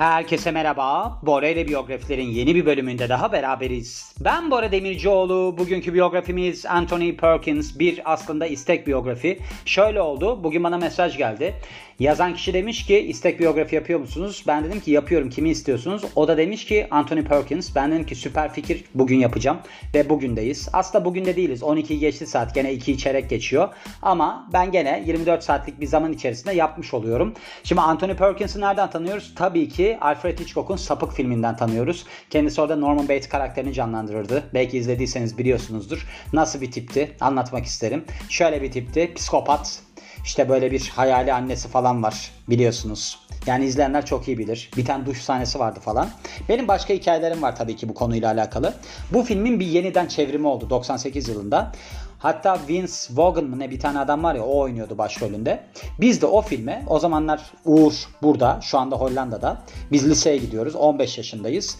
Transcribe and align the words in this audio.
Herkese 0.00 0.50
merhaba. 0.50 1.18
Bora 1.22 1.48
ile 1.48 1.68
biyografilerin 1.68 2.28
yeni 2.28 2.54
bir 2.54 2.66
bölümünde 2.66 3.08
daha 3.08 3.32
beraberiz. 3.32 4.14
Ben 4.20 4.50
Bora 4.50 4.72
Demircioğlu. 4.72 5.54
Bugünkü 5.58 5.94
biyografimiz 5.94 6.66
Anthony 6.66 7.16
Perkins. 7.16 7.78
Bir 7.78 8.12
aslında 8.12 8.46
istek 8.46 8.86
biyografi. 8.86 9.38
Şöyle 9.64 10.00
oldu. 10.00 10.44
Bugün 10.44 10.64
bana 10.64 10.78
mesaj 10.78 11.16
geldi. 11.16 11.54
Yazan 11.98 12.34
kişi 12.34 12.54
demiş 12.54 12.86
ki 12.86 12.98
istek 12.98 13.40
biyografi 13.40 13.74
yapıyor 13.74 14.00
musunuz? 14.00 14.44
Ben 14.46 14.64
dedim 14.64 14.80
ki 14.80 14.90
yapıyorum. 14.90 15.30
Kimi 15.30 15.50
istiyorsunuz? 15.50 16.02
O 16.16 16.28
da 16.28 16.36
demiş 16.36 16.64
ki 16.64 16.86
Anthony 16.90 17.24
Perkins. 17.24 17.74
Ben 17.76 17.92
dedim 17.92 18.06
ki 18.06 18.14
süper 18.14 18.52
fikir. 18.52 18.84
Bugün 18.94 19.18
yapacağım. 19.18 19.58
Ve 19.94 20.10
bugündeyiz. 20.10 20.68
Aslında 20.72 21.04
bugün 21.04 21.24
de 21.24 21.36
değiliz. 21.36 21.62
12 21.62 21.98
geçti 21.98 22.26
saat. 22.26 22.54
Gene 22.54 22.72
2 22.72 22.98
çeyrek 22.98 23.30
geçiyor. 23.30 23.68
Ama 24.02 24.48
ben 24.52 24.72
gene 24.72 25.04
24 25.06 25.44
saatlik 25.44 25.80
bir 25.80 25.86
zaman 25.86 26.12
içerisinde 26.12 26.54
yapmış 26.54 26.94
oluyorum. 26.94 27.34
Şimdi 27.64 27.80
Anthony 27.80 28.14
Perkins'i 28.14 28.60
nereden 28.60 28.90
tanıyoruz? 28.90 29.32
Tabii 29.36 29.68
ki 29.68 29.89
Alfred 30.00 30.38
Hitchcock'un 30.38 30.76
Sapık 30.76 31.12
filminden 31.12 31.56
tanıyoruz. 31.56 32.06
Kendisi 32.30 32.60
orada 32.60 32.76
Norman 32.76 33.08
Bates 33.08 33.28
karakterini 33.28 33.72
canlandırırdı. 33.72 34.44
Belki 34.54 34.78
izlediyseniz 34.78 35.38
biliyorsunuzdur. 35.38 36.06
Nasıl 36.32 36.60
bir 36.60 36.70
tipti? 36.70 37.16
Anlatmak 37.20 37.64
isterim. 37.64 38.04
Şöyle 38.28 38.62
bir 38.62 38.72
tipti. 38.72 39.14
Psikopat, 39.14 39.82
işte 40.24 40.48
böyle 40.48 40.70
bir 40.70 40.92
hayali 40.96 41.32
annesi 41.32 41.68
falan 41.68 42.02
var 42.02 42.30
biliyorsunuz. 42.48 43.18
Yani 43.46 43.64
izleyenler 43.64 44.06
çok 44.06 44.28
iyi 44.28 44.38
bilir. 44.38 44.70
Bir 44.76 44.84
tane 44.84 45.06
duş 45.06 45.22
sahnesi 45.22 45.58
vardı 45.58 45.80
falan. 45.80 46.10
Benim 46.48 46.68
başka 46.68 46.94
hikayelerim 46.94 47.42
var 47.42 47.56
tabii 47.56 47.76
ki 47.76 47.88
bu 47.88 47.94
konuyla 47.94 48.32
alakalı. 48.32 48.74
Bu 49.12 49.22
filmin 49.22 49.60
bir 49.60 49.66
yeniden 49.66 50.06
çevrimi 50.06 50.46
oldu 50.46 50.70
98 50.70 51.28
yılında. 51.28 51.72
Hatta 52.20 52.58
Vince 52.68 52.92
Vaughn 53.10 53.44
mı 53.44 53.58
ne 53.58 53.70
bir 53.70 53.80
tane 53.80 53.98
adam 53.98 54.22
var 54.22 54.34
ya 54.34 54.44
o 54.44 54.58
oynuyordu 54.58 54.98
başrolünde. 54.98 55.62
Biz 56.00 56.22
de 56.22 56.26
o 56.26 56.42
filme 56.42 56.84
o 56.86 56.98
zamanlar 56.98 57.40
Uğur 57.64 57.92
burada 58.22 58.58
şu 58.62 58.78
anda 58.78 58.96
Hollanda'da. 58.96 59.62
Biz 59.92 60.10
liseye 60.10 60.36
gidiyoruz 60.36 60.74
15 60.74 61.18
yaşındayız. 61.18 61.78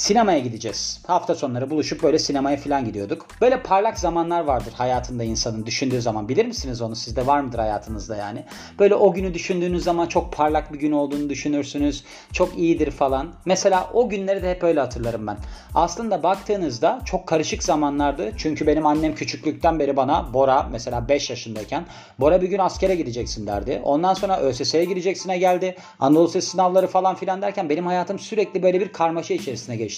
Sinemaya 0.00 0.38
gideceğiz. 0.38 1.02
Hafta 1.06 1.34
sonları 1.34 1.70
buluşup 1.70 2.02
böyle 2.02 2.18
sinemaya 2.18 2.56
falan 2.56 2.84
gidiyorduk. 2.84 3.26
Böyle 3.40 3.62
parlak 3.62 3.98
zamanlar 3.98 4.44
vardır 4.44 4.72
hayatında 4.72 5.24
insanın 5.24 5.66
düşündüğü 5.66 6.00
zaman. 6.00 6.28
Bilir 6.28 6.46
misiniz 6.46 6.82
onu? 6.82 6.96
Sizde 6.96 7.26
var 7.26 7.40
mıdır 7.40 7.58
hayatınızda 7.58 8.16
yani? 8.16 8.44
Böyle 8.78 8.94
o 8.94 9.12
günü 9.12 9.34
düşündüğünüz 9.34 9.84
zaman 9.84 10.06
çok 10.06 10.32
parlak 10.32 10.72
bir 10.72 10.78
gün 10.78 10.92
olduğunu 10.92 11.30
düşünürsünüz. 11.30 12.04
Çok 12.32 12.58
iyidir 12.58 12.90
falan. 12.90 13.28
Mesela 13.44 13.90
o 13.92 14.08
günleri 14.08 14.42
de 14.42 14.50
hep 14.50 14.62
öyle 14.62 14.80
hatırlarım 14.80 15.26
ben. 15.26 15.36
Aslında 15.74 16.22
baktığınızda 16.22 17.00
çok 17.04 17.26
karışık 17.26 17.62
zamanlardı. 17.62 18.32
Çünkü 18.36 18.66
benim 18.66 18.86
annem 18.86 19.14
küçüklükten 19.14 19.78
beri 19.78 19.96
bana 19.96 20.34
Bora 20.34 20.68
mesela 20.72 21.08
5 21.08 21.30
yaşındayken 21.30 21.86
Bora 22.20 22.42
bir 22.42 22.48
gün 22.48 22.58
askere 22.58 22.94
gideceksin 22.94 23.46
derdi. 23.46 23.80
Ondan 23.84 24.14
sonra 24.14 24.40
ÖSS'ye 24.40 24.84
gireceksine 24.84 25.38
geldi. 25.38 25.76
Anadolu 25.98 26.28
sınavları 26.42 26.86
falan 26.86 27.14
filan 27.14 27.42
derken 27.42 27.68
benim 27.68 27.86
hayatım 27.86 28.18
sürekli 28.18 28.62
böyle 28.62 28.80
bir 28.80 28.92
karmaşa 28.92 29.34
içerisine 29.34 29.76
geçti. 29.76 29.89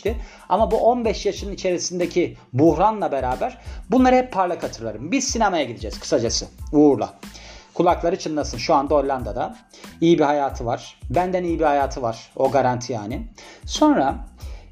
Ama 0.49 0.71
bu 0.71 0.77
15 0.77 1.27
yaşın 1.27 1.53
içerisindeki 1.53 2.37
buhranla 2.53 3.13
beraber 3.13 3.59
bunları 3.91 4.17
hep 4.17 4.33
parlak 4.33 4.63
hatırlarım. 4.63 5.13
Biz 5.13 5.25
sinemaya 5.25 5.65
gideceğiz 5.65 6.01
kısacası 6.01 6.47
Uğur'la. 6.73 7.15
Kulakları 7.75 8.19
çınlasın. 8.19 8.59
Şu 8.59 8.75
anda 8.75 8.95
Hollanda'da. 8.95 9.57
İyi 10.01 10.19
bir 10.19 10.25
hayatı 10.25 10.67
var. 10.67 11.01
Benden 11.11 11.45
iyi 11.45 11.59
bir 11.59 11.65
hayatı 11.65 12.03
var. 12.03 12.33
O 12.37 12.51
garanti 12.51 12.93
yani. 12.93 13.27
Sonra 13.67 14.17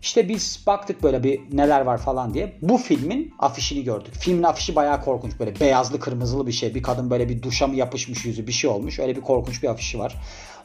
işte 0.02 0.28
biz 0.28 0.64
baktık 0.66 1.02
böyle 1.02 1.22
bir 1.22 1.40
neler 1.52 1.80
var 1.80 1.98
falan 1.98 2.34
diye. 2.34 2.58
Bu 2.62 2.78
filmin 2.78 3.34
afişini 3.38 3.84
gördük. 3.84 4.14
Filmin 4.14 4.42
afişi 4.42 4.76
bayağı 4.76 5.04
korkunç. 5.04 5.32
Böyle 5.40 5.60
beyazlı 5.60 6.00
kırmızılı 6.00 6.46
bir 6.46 6.52
şey. 6.52 6.74
Bir 6.74 6.82
kadın 6.82 7.10
böyle 7.10 7.28
bir 7.28 7.42
duşa 7.42 7.66
mı 7.66 7.76
yapışmış 7.76 8.24
yüzü 8.24 8.46
bir 8.46 8.52
şey 8.52 8.70
olmuş. 8.70 8.98
Öyle 8.98 9.16
bir 9.16 9.20
korkunç 9.20 9.62
bir 9.62 9.68
afişi 9.68 9.98
var. 9.98 10.16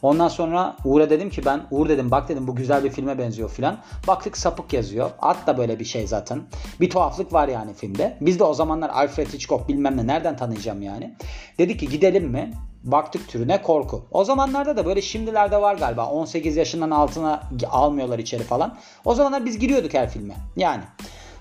Ondan 0.01 0.27
sonra 0.27 0.77
Uğur'a 0.85 1.09
dedim 1.09 1.29
ki 1.29 1.45
ben 1.45 1.61
Uğur 1.71 1.89
dedim 1.89 2.11
bak 2.11 2.29
dedim 2.29 2.47
bu 2.47 2.55
güzel 2.55 2.83
bir 2.83 2.89
filme 2.89 3.17
benziyor 3.17 3.49
filan. 3.49 3.77
Baktık 4.07 4.37
sapık 4.37 4.73
yazıyor. 4.73 5.09
At 5.19 5.47
da 5.47 5.57
böyle 5.57 5.79
bir 5.79 5.85
şey 5.85 6.07
zaten. 6.07 6.41
Bir 6.79 6.89
tuhaflık 6.89 7.33
var 7.33 7.47
yani 7.47 7.73
filmde. 7.73 8.17
Biz 8.21 8.39
de 8.39 8.43
o 8.43 8.53
zamanlar 8.53 8.89
Alfred 8.89 9.27
Hitchcock 9.27 9.69
bilmem 9.69 9.97
ne 9.97 10.07
nereden 10.07 10.37
tanıyacağım 10.37 10.81
yani. 10.81 11.15
Dedi 11.57 11.77
ki 11.77 11.89
gidelim 11.89 12.27
mi? 12.27 12.51
Baktık 12.85 13.27
türüne 13.27 13.61
korku. 13.61 14.05
O 14.11 14.23
zamanlarda 14.23 14.77
da 14.77 14.85
böyle 14.85 15.01
şimdilerde 15.01 15.61
var 15.61 15.75
galiba. 15.75 16.09
18 16.09 16.55
yaşından 16.55 16.91
altına 16.91 17.43
almıyorlar 17.69 18.19
içeri 18.19 18.43
falan. 18.43 18.77
O 19.05 19.15
zamanlar 19.15 19.45
biz 19.45 19.59
giriyorduk 19.59 19.93
her 19.93 20.09
filme. 20.09 20.33
Yani. 20.57 20.83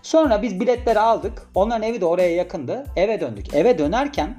Sonra 0.03 0.43
biz 0.43 0.61
biletleri 0.61 1.01
aldık. 1.01 1.49
Onların 1.55 1.83
evi 1.83 2.01
de 2.01 2.05
oraya 2.05 2.35
yakındı. 2.35 2.85
Eve 2.97 3.21
döndük. 3.21 3.55
Eve 3.55 3.79
dönerken 3.79 4.37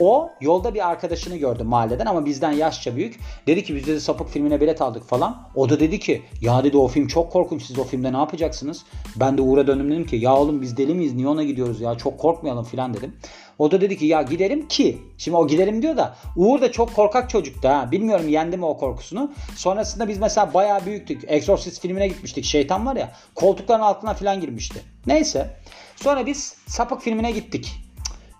o 0.00 0.30
yolda 0.40 0.74
bir 0.74 0.88
arkadaşını 0.88 1.36
gördü 1.36 1.64
mahalleden 1.64 2.06
ama 2.06 2.26
bizden 2.26 2.52
yaşça 2.52 2.96
büyük. 2.96 3.20
Dedi 3.46 3.64
ki 3.64 3.76
biz 3.76 3.86
dedi 3.86 4.00
sapık 4.00 4.28
filmine 4.28 4.60
bilet 4.60 4.82
aldık 4.82 5.04
falan. 5.04 5.48
O 5.54 5.68
da 5.68 5.80
dedi 5.80 5.98
ki 5.98 6.22
ya 6.40 6.64
dedi 6.64 6.76
o 6.76 6.88
film 6.88 7.06
çok 7.06 7.32
korkunç 7.32 7.62
siz 7.62 7.78
o 7.78 7.84
filmde 7.84 8.12
ne 8.12 8.16
yapacaksınız? 8.16 8.84
Ben 9.16 9.38
de 9.38 9.42
Uğur'a 9.42 9.66
döndüm 9.66 9.90
dedim 9.90 10.06
ki 10.06 10.16
ya 10.16 10.36
oğlum 10.36 10.62
biz 10.62 10.76
deli 10.76 10.94
miyiz 10.94 11.14
niye 11.14 11.28
ona 11.28 11.42
gidiyoruz 11.42 11.80
ya 11.80 11.94
çok 11.94 12.18
korkmayalım 12.18 12.64
filan 12.64 12.94
dedim. 12.94 13.16
O 13.58 13.70
da 13.70 13.80
dedi 13.80 13.98
ki 13.98 14.06
ya 14.06 14.22
gidelim 14.22 14.68
ki. 14.68 14.98
Şimdi 15.18 15.36
o 15.36 15.46
gidelim 15.46 15.82
diyor 15.82 15.96
da 15.96 16.16
Uğur 16.36 16.60
da 16.60 16.72
çok 16.72 16.94
korkak 16.94 17.30
çocuktu 17.30 17.68
ha. 17.68 17.88
Bilmiyorum 17.92 18.28
yendi 18.28 18.56
mi 18.56 18.64
o 18.64 18.76
korkusunu. 18.76 19.32
Sonrasında 19.56 20.08
biz 20.08 20.18
mesela 20.18 20.54
bayağı 20.54 20.86
büyüktük. 20.86 21.24
Exorcist 21.26 21.82
filmine 21.82 22.08
gitmiştik. 22.08 22.44
Şeytan 22.44 22.86
var 22.86 22.96
ya 22.96 23.12
koltukların 23.34 23.80
altına 23.80 24.14
falan 24.14 24.40
girmişti. 24.40 24.82
Neyse. 25.06 25.56
Sonra 25.96 26.26
biz 26.26 26.54
sapık 26.66 27.02
filmine 27.02 27.32
gittik. 27.32 27.85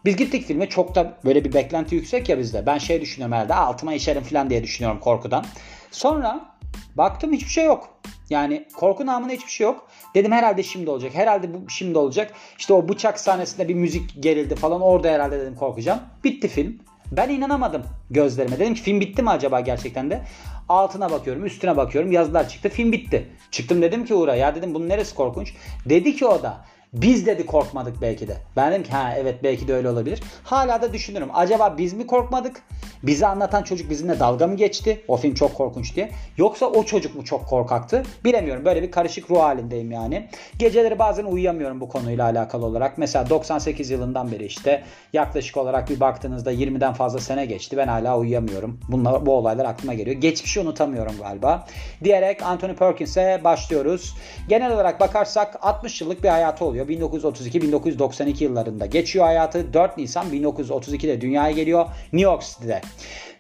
Biz 0.07 0.17
gittik 0.17 0.47
filme 0.47 0.69
çok 0.69 0.95
da 0.95 1.19
böyle 1.25 1.45
bir 1.45 1.53
beklenti 1.53 1.95
yüksek 1.95 2.29
ya 2.29 2.39
bizde. 2.39 2.67
Ben 2.67 2.79
şey 2.79 3.01
düşünüyorum 3.01 3.37
herhalde 3.37 3.55
altıma 3.55 3.95
işerim 3.95 4.23
falan 4.23 4.51
diye 4.51 4.63
düşünüyorum 4.63 5.01
korkudan. 5.01 5.45
Sonra 5.91 6.55
baktım 6.95 7.33
hiçbir 7.33 7.51
şey 7.51 7.65
yok. 7.65 8.01
Yani 8.31 8.69
korku 8.77 9.07
namına 9.07 9.33
hiçbir 9.33 9.51
şey 9.51 9.65
yok. 9.65 9.89
Dedim 10.15 10.33
herhalde 10.33 10.63
şimdi 10.63 10.91
olacak. 10.91 11.15
Herhalde 11.15 11.55
bu 11.55 11.71
şimdi 11.71 11.99
olacak. 11.99 12.33
İşte 12.59 12.73
o 12.73 12.89
bıçak 12.89 13.21
sahnesinde 13.21 13.69
bir 13.69 13.75
müzik 13.75 14.23
gerildi 14.23 14.55
falan. 14.55 14.81
Orada 14.81 15.09
herhalde 15.09 15.41
dedim 15.41 15.55
korkacağım. 15.55 16.01
Bitti 16.25 16.49
film. 16.49 16.79
Ben 17.13 17.29
inanamadım 17.29 17.83
gözlerime. 18.11 18.59
Dedim 18.59 18.75
ki 18.75 18.83
film 18.83 19.01
bitti 19.01 19.23
mi 19.23 19.31
acaba 19.31 19.61
gerçekten 19.61 20.11
de? 20.11 20.23
Altına 20.69 21.11
bakıyorum, 21.11 21.45
üstüne 21.45 21.77
bakıyorum. 21.77 22.13
Yazılar 22.13 22.49
çıktı. 22.49 22.69
Film 22.69 22.93
bitti. 22.93 23.29
Çıktım 23.51 23.83
dedim 23.83 24.05
ki 24.05 24.15
Uğur'a 24.15 24.37
ya 24.37 24.55
dedim 24.55 24.75
bunun 24.75 24.89
neresi 24.89 25.15
korkunç? 25.15 25.55
Dedi 25.87 26.17
ki 26.17 26.27
o 26.27 26.43
da 26.43 26.65
biz 27.03 27.27
dedi 27.27 27.47
korkmadık 27.47 28.03
belki 28.03 28.29
de. 28.29 28.37
Ben 28.57 28.73
dedim 28.73 28.83
ki 28.83 28.91
ha 28.91 29.15
evet 29.17 29.43
belki 29.43 29.69
de 29.69 29.75
öyle 29.75 29.89
olabilir. 29.91 30.23
Hala 30.45 30.83
da 30.83 30.93
düşünürüm. 30.93 31.29
Acaba 31.35 31.75
biz 31.79 31.93
mi 31.93 32.07
korkmadık? 32.07 32.63
Bizi 33.03 33.27
anlatan 33.27 33.63
çocuk 33.63 33.91
bizimle 33.91 34.21
dalga 34.21 34.47
mı 34.47 34.55
geçti? 34.55 35.05
O 35.09 35.17
film 35.17 35.35
çok 35.35 35.55
korkunç 35.55 35.97
diye. 35.97 36.11
Yoksa 36.37 36.67
o 36.67 36.85
çocuk 36.85 37.15
mu 37.15 37.25
çok 37.25 37.47
korkaktı? 37.47 38.03
Bilemiyorum. 38.25 38.65
Böyle 38.65 38.83
bir 38.83 38.91
karışık 38.91 39.31
ruh 39.31 39.39
halindeyim 39.39 39.91
yani. 39.91 40.29
Geceleri 40.59 40.99
bazen 40.99 41.25
uyuyamıyorum 41.25 41.81
bu 41.81 41.89
konuyla 41.89 42.25
alakalı 42.25 42.67
olarak. 42.67 42.99
Mesela 42.99 43.31
98 43.31 43.91
yılından 43.91 44.33
beri 44.33 44.45
işte 44.45 44.83
yaklaşık 45.13 45.57
olarak 45.57 45.91
bir 45.91 46.01
baktığınızda 46.01 46.53
20'den 46.53 46.93
fazla 46.93 47.19
sene 47.19 47.47
geçti. 47.47 47.77
Ben 47.77 47.89
hala 47.89 48.19
uyuyamıyorum. 48.19 48.81
Bunlar, 48.89 49.27
bu 49.27 49.33
olaylar 49.33 49.65
aklıma 49.65 49.95
geliyor. 49.95 50.17
Geçmişi 50.17 50.61
unutamıyorum 50.61 51.15
galiba. 51.23 51.67
Diyerek 52.05 52.43
Anthony 52.43 52.75
Perkins'e 52.75 53.41
başlıyoruz. 53.45 54.15
Genel 54.49 54.73
olarak 54.73 55.01
bakarsak 55.01 55.59
60 55.63 56.01
yıllık 56.01 56.23
bir 56.25 56.29
hayatı 56.29 56.65
oluyor. 56.65 56.86
1932-1992 56.89 58.45
yıllarında 58.45 58.87
geçiyor 58.87 59.25
hayatı. 59.25 59.73
4 59.73 59.99
Nisan 59.99 60.27
1932'de 60.27 61.21
dünyaya 61.21 61.51
geliyor. 61.51 61.87
New 62.13 62.31
York 62.31 62.43
City'de. 62.43 62.81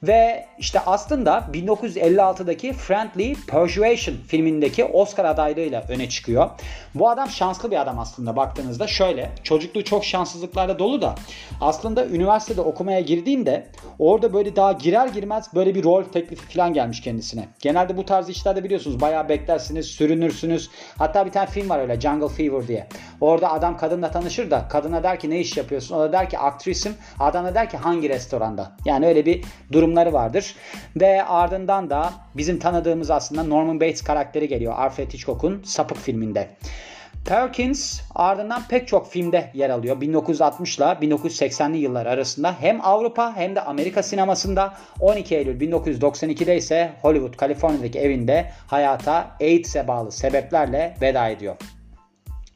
Ve 0.02 0.46
işte 0.58 0.80
aslında 0.86 1.48
1956'daki 1.52 2.72
Friendly 2.72 3.34
Persuasion 3.34 4.16
filmindeki 4.28 4.84
Oscar 4.84 5.24
adaylığıyla 5.24 5.84
öne 5.88 6.08
çıkıyor. 6.08 6.50
Bu 6.94 7.10
adam 7.10 7.30
şanslı 7.30 7.70
bir 7.70 7.80
adam 7.80 7.98
aslında 7.98 8.36
baktığınızda. 8.36 8.86
Şöyle 8.86 9.30
çocukluğu 9.42 9.84
çok 9.84 10.04
şanssızlıklarla 10.04 10.78
dolu 10.78 11.02
da 11.02 11.14
aslında 11.60 12.06
üniversitede 12.06 12.60
okumaya 12.60 13.00
girdiğinde 13.00 13.66
orada 13.98 14.32
böyle 14.32 14.56
daha 14.56 14.72
girer 14.72 15.08
girmez 15.08 15.48
böyle 15.54 15.74
bir 15.74 15.84
rol 15.84 16.02
teklifi 16.02 16.56
falan 16.56 16.72
gelmiş 16.72 17.00
kendisine. 17.00 17.48
Genelde 17.60 17.96
bu 17.96 18.04
tarz 18.04 18.28
işlerde 18.28 18.64
biliyorsunuz 18.64 19.00
bayağı 19.00 19.28
beklersiniz, 19.28 19.86
sürünürsünüz. 19.86 20.70
Hatta 20.98 21.26
bir 21.26 21.30
tane 21.30 21.46
film 21.46 21.68
var 21.68 21.78
öyle 21.78 22.00
Jungle 22.00 22.28
Fever 22.28 22.68
diye. 22.68 22.86
Orada 23.26 23.52
adam 23.52 23.76
kadınla 23.76 24.10
tanışır 24.10 24.50
da 24.50 24.68
kadına 24.68 25.02
der 25.02 25.20
ki 25.20 25.30
ne 25.30 25.40
iş 25.40 25.56
yapıyorsun? 25.56 25.96
O 25.96 26.00
da 26.00 26.12
der 26.12 26.30
ki 26.30 26.38
aktrisim. 26.38 26.94
Adam 27.18 27.44
da 27.44 27.54
der 27.54 27.70
ki 27.70 27.76
hangi 27.76 28.08
restoranda? 28.08 28.72
Yani 28.84 29.06
öyle 29.06 29.26
bir 29.26 29.44
durumları 29.72 30.12
vardır. 30.12 30.54
Ve 30.96 31.24
ardından 31.24 31.90
da 31.90 32.12
bizim 32.34 32.58
tanıdığımız 32.58 33.10
aslında 33.10 33.42
Norman 33.42 33.80
Bates 33.80 34.02
karakteri 34.02 34.48
geliyor 34.48 34.74
Alfred 34.76 35.12
Hitchcock'un 35.12 35.62
Sapık 35.62 35.98
filminde. 35.98 36.48
Perkins 37.24 38.00
ardından 38.14 38.62
pek 38.68 38.88
çok 38.88 39.10
filmde 39.10 39.50
yer 39.54 39.70
alıyor. 39.70 40.00
1960 40.00 40.78
ile 40.78 40.84
1980'li 40.84 41.78
yıllar 41.78 42.06
arasında 42.06 42.54
hem 42.60 42.80
Avrupa 42.86 43.36
hem 43.36 43.56
de 43.56 43.60
Amerika 43.60 44.02
sinemasında 44.02 44.74
12 45.00 45.36
Eylül 45.36 45.60
1992'de 45.60 46.56
ise 46.56 46.92
Hollywood, 47.02 47.36
Kaliforniya'daki 47.36 47.98
evinde 47.98 48.50
hayata 48.66 49.26
AIDS'e 49.40 49.88
bağlı 49.88 50.12
sebeplerle 50.12 50.94
veda 51.02 51.28
ediyor. 51.28 51.56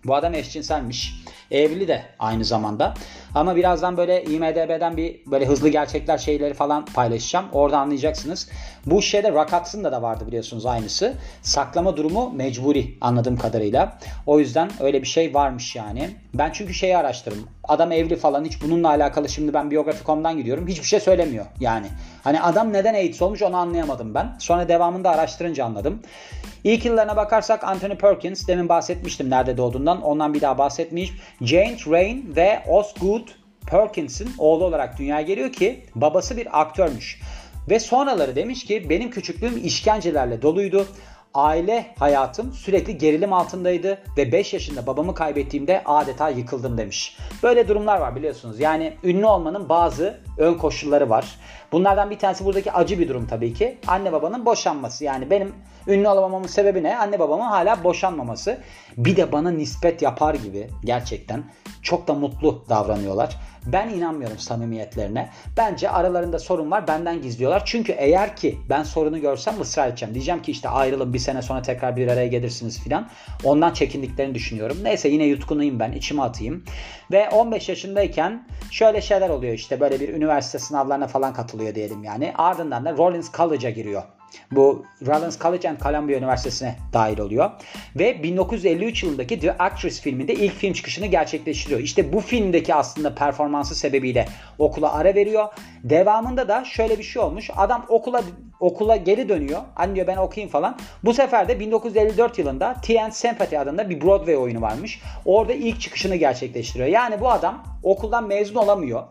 Bu 0.04 0.14
adam 0.14 0.34
eşcinselmiş. 0.34 1.14
Evli 1.50 1.88
de 1.88 2.02
aynı 2.18 2.44
zamanda. 2.44 2.94
Ama 3.34 3.56
birazdan 3.56 3.96
böyle 3.96 4.24
IMDB'den 4.24 4.96
bir 4.96 5.20
böyle 5.26 5.46
hızlı 5.46 5.68
gerçekler 5.68 6.18
şeyleri 6.18 6.54
falan 6.54 6.84
paylaşacağım. 6.84 7.46
Orada 7.52 7.78
anlayacaksınız. 7.78 8.48
Bu 8.86 9.02
şeyde 9.02 9.32
Rakats'ın 9.32 9.84
da 9.84 10.02
vardı 10.02 10.24
biliyorsunuz 10.26 10.66
aynısı. 10.66 11.14
Saklama 11.42 11.96
durumu 11.96 12.30
mecburi 12.30 12.94
anladığım 13.00 13.36
kadarıyla. 13.36 13.98
O 14.26 14.38
yüzden 14.38 14.70
öyle 14.80 15.02
bir 15.02 15.06
şey 15.06 15.34
varmış 15.34 15.76
yani. 15.76 16.10
Ben 16.34 16.50
çünkü 16.52 16.74
şeyi 16.74 16.96
araştırdım. 16.96 17.48
Adam 17.64 17.92
evli 17.92 18.16
falan 18.16 18.44
hiç 18.44 18.62
bununla 18.62 18.88
alakalı 18.88 19.28
şimdi 19.28 19.54
ben 19.54 19.70
Biyografi.com'dan 19.70 20.36
gidiyorum. 20.36 20.66
Hiçbir 20.68 20.86
şey 20.86 21.00
söylemiyor 21.00 21.46
yani. 21.60 21.86
Hani 22.24 22.40
adam 22.40 22.72
neden 22.72 22.94
AIDS 22.94 23.22
olmuş 23.22 23.42
onu 23.42 23.56
anlayamadım 23.56 24.14
ben. 24.14 24.36
Sonra 24.38 24.68
devamında 24.68 25.10
araştırınca 25.10 25.64
anladım. 25.64 26.02
İlk 26.64 26.84
yıllarına 26.84 27.16
bakarsak 27.16 27.64
Anthony 27.64 27.94
Perkins 27.94 28.48
demin 28.48 28.68
bahsetmiştim 28.68 29.30
nerede 29.30 29.56
doğduğundan. 29.56 30.02
Ondan 30.02 30.34
bir 30.34 30.40
daha 30.40 30.58
bahsetmeyeyim. 30.58 31.14
James 31.40 31.86
Rain 31.88 32.32
ve 32.36 32.62
Osgood 32.68 33.28
Perkins'in 33.66 34.30
oğlu 34.38 34.64
olarak 34.64 34.98
dünyaya 34.98 35.22
geliyor 35.22 35.52
ki 35.52 35.84
babası 35.94 36.36
bir 36.36 36.60
aktörmüş. 36.60 37.20
Ve 37.70 37.80
sonraları 37.80 38.36
demiş 38.36 38.64
ki 38.64 38.90
benim 38.90 39.10
küçüklüğüm 39.10 39.64
işkencelerle 39.64 40.42
doluydu. 40.42 40.86
Aile 41.34 41.94
hayatım 41.98 42.52
sürekli 42.52 42.98
gerilim 42.98 43.32
altındaydı 43.32 43.98
ve 44.16 44.32
5 44.32 44.52
yaşında 44.52 44.86
babamı 44.86 45.14
kaybettiğimde 45.14 45.82
adeta 45.84 46.28
yıkıldım 46.28 46.78
demiş. 46.78 47.16
Böyle 47.42 47.68
durumlar 47.68 48.00
var 48.00 48.16
biliyorsunuz. 48.16 48.60
Yani 48.60 48.96
ünlü 49.04 49.26
olmanın 49.26 49.68
bazı 49.68 50.20
ön 50.38 50.54
koşulları 50.54 51.10
var. 51.10 51.38
Bunlardan 51.72 52.10
bir 52.10 52.18
tanesi 52.18 52.44
buradaki 52.44 52.72
acı 52.72 52.98
bir 52.98 53.08
durum 53.08 53.26
tabii 53.26 53.54
ki. 53.54 53.78
Anne 53.86 54.12
babanın 54.12 54.46
boşanması. 54.46 55.04
Yani 55.04 55.30
benim 55.30 55.54
ünlü 55.86 56.08
olamamamın 56.08 56.46
sebebi 56.46 56.82
ne? 56.82 56.98
Anne 56.98 57.18
babamın 57.18 57.44
hala 57.44 57.84
boşanmaması. 57.84 58.58
Bir 58.96 59.16
de 59.16 59.32
bana 59.32 59.50
nispet 59.50 60.02
yapar 60.02 60.34
gibi 60.34 60.68
gerçekten 60.84 61.44
çok 61.82 62.08
da 62.08 62.14
mutlu 62.14 62.64
davranıyorlar. 62.68 63.36
Ben 63.66 63.88
inanmıyorum 63.88 64.38
samimiyetlerine. 64.38 65.30
Bence 65.56 65.90
aralarında 65.90 66.38
sorun 66.38 66.70
var 66.70 66.88
benden 66.88 67.22
gizliyorlar. 67.22 67.62
Çünkü 67.66 67.92
eğer 67.92 68.36
ki 68.36 68.58
ben 68.68 68.82
sorunu 68.82 69.20
görsem 69.20 69.60
ısrar 69.60 69.88
edeceğim. 69.88 70.14
Diyeceğim 70.14 70.42
ki 70.42 70.52
işte 70.52 70.68
ayrılın 70.68 71.14
bir 71.14 71.18
sene 71.18 71.42
sonra 71.42 71.62
tekrar 71.62 71.96
bir 71.96 72.08
araya 72.08 72.26
gelirsiniz 72.26 72.80
filan. 72.80 73.08
Ondan 73.44 73.72
çekindiklerini 73.72 74.34
düşünüyorum. 74.34 74.76
Neyse 74.82 75.08
yine 75.08 75.24
yutkunuyum 75.24 75.80
ben 75.80 75.92
içime 75.92 76.22
atayım. 76.22 76.64
Ve 77.12 77.28
15 77.30 77.68
yaşındayken 77.68 78.46
şöyle 78.70 79.00
şeyler 79.00 79.28
oluyor 79.28 79.54
işte 79.54 79.80
böyle 79.80 80.00
bir 80.00 80.08
üniversite 80.08 80.58
sınavlarına 80.58 81.06
falan 81.06 81.32
katılıyor 81.32 81.59
diyelim 81.74 82.04
yani. 82.04 82.32
Ardından 82.34 82.84
da 82.84 82.92
Rollins 82.92 83.32
College'a 83.32 83.70
giriyor. 83.70 84.02
Bu 84.50 84.84
Rollins 85.06 85.38
College 85.38 85.68
and 85.68 85.80
Columbia 85.80 86.16
Üniversitesi'ne 86.16 86.76
dahil 86.92 87.18
oluyor. 87.18 87.50
Ve 87.96 88.22
1953 88.22 89.02
yılındaki 89.02 89.40
The 89.40 89.58
Actress 89.58 90.00
filminde 90.00 90.34
ilk 90.34 90.54
film 90.54 90.72
çıkışını 90.72 91.06
gerçekleştiriyor. 91.06 91.80
İşte 91.80 92.12
bu 92.12 92.20
filmdeki 92.20 92.74
aslında 92.74 93.14
performansı 93.14 93.74
sebebiyle 93.74 94.28
okula 94.58 94.92
ara 94.94 95.14
veriyor. 95.14 95.48
Devamında 95.84 96.48
da 96.48 96.64
şöyle 96.64 96.98
bir 96.98 97.02
şey 97.02 97.22
olmuş. 97.22 97.50
Adam 97.56 97.86
okula 97.88 98.22
okula 98.60 98.96
geri 98.96 99.28
dönüyor. 99.28 99.60
Hani 99.74 99.94
diyor 99.94 100.06
ben 100.06 100.16
okuyayım 100.16 100.50
falan. 100.50 100.78
Bu 101.04 101.14
sefer 101.14 101.48
de 101.48 101.60
1954 101.60 102.38
yılında 102.38 102.76
T&N 102.82 103.10
Sympathy 103.10 103.58
adında 103.60 103.90
bir 103.90 104.00
Broadway 104.00 104.36
oyunu 104.36 104.60
varmış. 104.60 105.00
Orada 105.24 105.52
ilk 105.52 105.80
çıkışını 105.80 106.16
gerçekleştiriyor. 106.16 106.88
Yani 106.88 107.20
bu 107.20 107.30
adam 107.30 107.64
okuldan 107.82 108.26
mezun 108.26 108.54
olamıyor. 108.54 109.02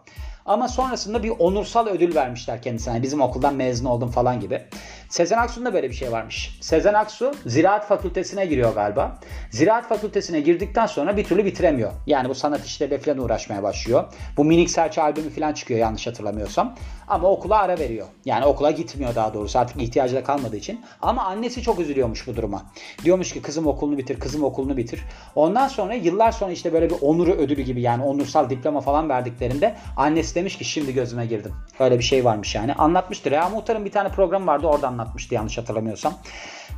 Ama 0.49 0.67
sonrasında 0.67 1.23
bir 1.23 1.29
onursal 1.39 1.87
ödül 1.87 2.15
vermişler 2.15 2.61
kendisine. 2.61 2.93
Yani 2.93 3.03
bizim 3.03 3.21
okuldan 3.21 3.55
mezun 3.55 3.85
oldum 3.85 4.11
falan 4.11 4.39
gibi. 4.39 4.61
Sezen 5.09 5.37
Aksu'nun 5.37 5.65
da 5.65 5.73
böyle 5.73 5.89
bir 5.89 5.95
şey 5.95 6.11
varmış. 6.11 6.57
Sezen 6.61 6.93
Aksu 6.93 7.33
Ziraat 7.45 7.87
Fakültesine 7.87 8.45
giriyor 8.45 8.73
galiba. 8.73 9.19
Ziraat 9.51 9.89
Fakültesine 9.89 10.41
girdikten 10.41 10.85
sonra 10.85 11.17
bir 11.17 11.23
türlü 11.23 11.45
bitiremiyor. 11.45 11.91
Yani 12.07 12.29
bu 12.29 12.35
sanat 12.35 12.65
işleriyle 12.65 12.97
falan 12.99 13.17
uğraşmaya 13.17 13.63
başlıyor. 13.63 14.03
Bu 14.37 14.45
Minik 14.45 14.69
Serçe 14.69 15.01
albümü 15.01 15.29
falan 15.29 15.53
çıkıyor 15.53 15.79
yanlış 15.79 16.07
hatırlamıyorsam. 16.07 16.75
Ama 17.07 17.29
okula 17.29 17.59
ara 17.59 17.79
veriyor. 17.79 18.07
Yani 18.25 18.45
okula 18.45 18.71
gitmiyor 18.71 19.15
daha 19.15 19.33
doğrusu 19.33 19.59
artık 19.59 19.81
ihtiyacı 19.81 20.15
da 20.15 20.23
kalmadığı 20.23 20.55
için. 20.55 20.81
Ama 21.01 21.23
annesi 21.23 21.61
çok 21.61 21.79
üzülüyormuş 21.79 22.27
bu 22.27 22.35
duruma. 22.35 22.65
Diyormuş 23.03 23.33
ki 23.33 23.41
kızım 23.41 23.67
okulunu 23.67 23.97
bitir, 23.97 24.19
kızım 24.19 24.43
okulunu 24.43 24.77
bitir. 24.77 25.03
Ondan 25.35 25.67
sonra 25.67 25.93
yıllar 25.93 26.31
sonra 26.31 26.51
işte 26.51 26.73
böyle 26.73 26.89
bir 26.89 26.95
onuru 27.01 27.31
ödülü 27.31 27.61
gibi 27.61 27.81
yani 27.81 28.03
onursal 28.03 28.49
diploma 28.49 28.81
falan 28.81 29.09
verdiklerinde 29.09 29.75
annesi 29.97 30.35
demiş 30.35 30.57
ki 30.57 30.65
şimdi 30.65 30.93
gözüme 30.93 31.25
girdim. 31.25 31.53
Öyle 31.79 31.97
bir 31.99 32.03
şey 32.03 32.25
varmış 32.25 32.55
yani. 32.55 32.73
Anlatmıştır. 32.73 33.31
Ya 33.31 33.49
Muhtar'ın 33.49 33.85
bir 33.85 33.91
tane 33.91 34.09
programı 34.09 34.47
vardı 34.47 34.67
oradan 34.67 34.98
anlatmıştı 34.99 35.35
yanlış 35.35 35.57
hatırlamıyorsam. 35.57 36.13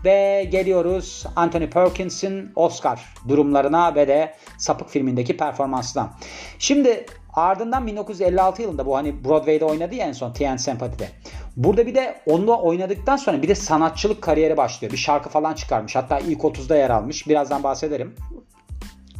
Ve 0.06 0.48
geliyoruz 0.52 1.26
Anthony 1.36 1.70
Perkins'in 1.70 2.52
Oscar 2.56 3.00
durumlarına 3.28 3.96
ve 3.96 4.08
de 4.08 4.34
Sapık 4.58 4.90
filmindeki 4.90 5.38
performansına. 5.38 6.10
Şimdi 6.60 7.06
ardından 7.34 7.88
1956 7.88 8.62
yılında 8.62 8.86
bu 8.86 8.96
hani 8.96 9.24
Broadway'de 9.26 9.66
oynadı 9.66 9.96
ya 9.96 10.08
en 10.08 10.12
son 10.12 10.34
T.N. 10.34 10.58
Sympathy'de. 10.58 11.08
Burada 11.58 11.86
bir 11.86 11.96
de 11.96 12.22
onunla 12.26 12.62
oynadıktan 12.62 13.18
sonra 13.18 13.42
bir 13.42 13.48
de 13.48 13.56
sanatçılık 13.56 14.22
kariyeri 14.22 14.58
başlıyor. 14.58 14.94
Bir 14.94 14.98
şarkı 14.98 15.30
falan 15.30 15.54
çıkarmış. 15.54 15.96
Hatta 15.96 16.20
ilk 16.20 16.42
30'da 16.42 16.76
yer 16.76 16.90
almış. 16.90 17.28
Birazdan 17.28 17.64
bahsederim. 17.64 18.16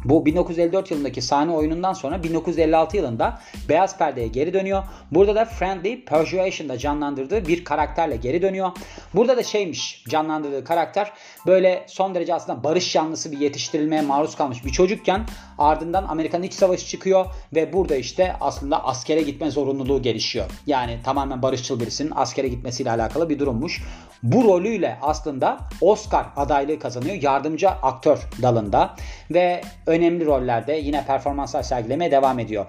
Bu 0.04 0.26
1954 0.26 0.90
yılındaki 0.90 1.22
sahne 1.22 1.52
oyunundan 1.52 1.92
sonra 1.92 2.22
1956 2.22 2.96
yılında 2.96 3.40
Beyaz 3.68 3.98
Perde'ye 3.98 4.26
geri 4.26 4.54
dönüyor. 4.54 4.82
Burada 5.10 5.34
da 5.34 5.44
Friendly 5.44 6.04
Persuasion'da 6.04 6.78
canlandırdığı 6.78 7.46
bir 7.46 7.64
karakterle 7.64 8.16
geri 8.16 8.42
dönüyor. 8.42 8.70
Burada 9.14 9.36
da 9.36 9.42
şeymiş 9.42 10.04
canlandırdığı 10.08 10.64
karakter 10.64 11.12
böyle 11.46 11.84
son 11.88 12.14
derece 12.14 12.34
aslında 12.34 12.64
barış 12.64 12.94
yanlısı 12.94 13.32
bir 13.32 13.38
yetiştirilmeye 13.38 14.02
maruz 14.02 14.36
kalmış 14.36 14.64
bir 14.64 14.70
çocukken 14.70 15.26
ardından 15.58 16.04
Amerikan 16.04 16.42
İç 16.42 16.54
Savaşı 16.54 16.86
çıkıyor 16.86 17.26
ve 17.54 17.72
burada 17.72 17.96
işte 17.96 18.36
aslında 18.40 18.84
askere 18.84 19.22
gitme 19.22 19.50
zorunluluğu 19.50 20.02
gelişiyor. 20.02 20.46
Yani 20.66 20.98
tamamen 21.04 21.42
barışçıl 21.42 21.80
birisinin 21.80 22.12
askere 22.14 22.48
gitmesiyle 22.48 22.90
alakalı 22.90 23.28
bir 23.28 23.38
durummuş. 23.38 23.82
Bu 24.22 24.44
rolüyle 24.44 24.98
aslında 25.02 25.58
Oscar 25.80 26.26
adaylığı 26.36 26.78
kazanıyor 26.78 27.22
yardımcı 27.22 27.68
aktör 27.68 28.18
dalında 28.42 28.96
ve 29.30 29.60
önemli 29.86 30.26
rollerde 30.26 30.72
yine 30.72 31.04
performanslar 31.06 31.62
sergilemeye 31.62 32.10
devam 32.10 32.38
ediyor. 32.38 32.66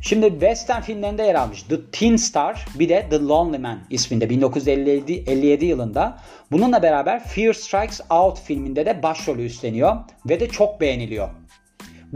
Şimdi 0.00 0.30
western 0.30 0.80
filmlerinde 0.80 1.22
yer 1.22 1.34
almış 1.34 1.62
The 1.62 1.90
Teen 1.92 2.16
Star 2.16 2.66
bir 2.78 2.88
de 2.88 3.06
The 3.10 3.20
Lonely 3.20 3.58
Man 3.58 3.78
isminde 3.90 4.30
1957 4.30 5.64
yılında. 5.64 6.18
Bununla 6.52 6.82
beraber 6.82 7.24
Fear 7.24 7.52
Strikes 7.52 8.00
Out 8.10 8.40
filminde 8.40 8.86
de 8.86 9.02
başrolü 9.02 9.44
üstleniyor 9.44 9.96
ve 10.28 10.40
de 10.40 10.48
çok 10.48 10.80
beğeniliyor. 10.80 11.28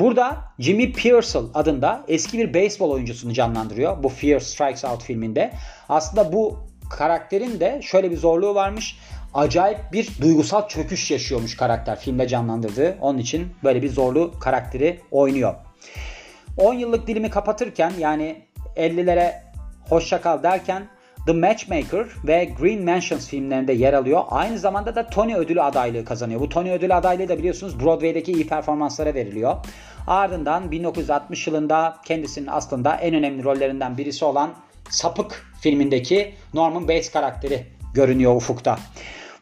Burada 0.00 0.36
Jimmy 0.58 0.92
Pearsall 0.92 1.46
adında 1.54 2.04
eski 2.08 2.38
bir 2.38 2.54
beyzbol 2.54 2.90
oyuncusunu 2.90 3.32
canlandırıyor 3.32 4.02
bu 4.02 4.08
Fear 4.08 4.40
Strikes 4.40 4.84
Out 4.84 5.02
filminde. 5.02 5.52
Aslında 5.88 6.32
bu 6.32 6.58
karakterin 6.90 7.60
de 7.60 7.80
şöyle 7.82 8.10
bir 8.10 8.16
zorluğu 8.16 8.54
varmış. 8.54 8.98
Acayip 9.34 9.78
bir 9.92 10.10
duygusal 10.20 10.68
çöküş 10.68 11.10
yaşıyormuş 11.10 11.56
karakter 11.56 11.98
filmde 12.00 12.28
canlandırdığı. 12.28 12.96
Onun 13.00 13.18
için 13.18 13.48
böyle 13.64 13.82
bir 13.82 13.88
zorlu 13.88 14.32
karakteri 14.40 15.00
oynuyor. 15.10 15.54
10 16.56 16.74
yıllık 16.74 17.06
dilimi 17.06 17.30
kapatırken 17.30 17.92
yani 17.98 18.42
50'lere 18.76 19.32
hoşça 19.88 20.20
kal 20.20 20.42
derken 20.42 20.88
The 21.28 21.34
Matchmaker 21.34 22.06
ve 22.24 22.44
Green 22.60 22.84
Mansions 22.84 23.28
filmlerinde 23.28 23.72
yer 23.72 23.92
alıyor. 23.92 24.22
Aynı 24.30 24.58
zamanda 24.58 24.94
da 24.94 25.06
Tony 25.06 25.34
ödülü 25.34 25.62
adaylığı 25.62 26.04
kazanıyor. 26.04 26.40
Bu 26.40 26.48
Tony 26.48 26.72
ödülü 26.72 26.94
adaylığı 26.94 27.28
da 27.28 27.38
biliyorsunuz 27.38 27.80
Broadway'deki 27.80 28.32
iyi 28.32 28.46
performanslara 28.46 29.14
veriliyor. 29.14 29.56
Ardından 30.06 30.70
1960 30.70 31.46
yılında 31.46 31.96
kendisinin 32.04 32.46
aslında 32.46 32.94
en 32.94 33.14
önemli 33.14 33.44
rollerinden 33.44 33.98
birisi 33.98 34.24
olan 34.24 34.50
Sapık 34.90 35.46
filmindeki 35.60 36.34
Norman 36.54 36.82
Bates 36.82 37.10
karakteri 37.10 37.66
görünüyor 37.94 38.36
ufukta. 38.36 38.78